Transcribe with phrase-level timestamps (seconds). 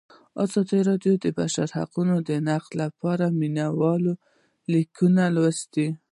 [0.43, 2.15] ازادي راډیو د د بشري حقونو
[2.49, 4.13] نقض په اړه د مینه والو
[4.73, 5.87] لیکونه لوستي.